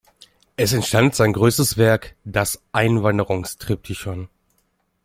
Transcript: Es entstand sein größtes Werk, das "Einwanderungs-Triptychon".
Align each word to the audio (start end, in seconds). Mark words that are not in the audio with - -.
Es 0.57 0.73
entstand 0.73 1.13
sein 1.13 1.31
größtes 1.31 1.77
Werk, 1.77 2.15
das 2.25 2.59
"Einwanderungs-Triptychon". 2.73 4.29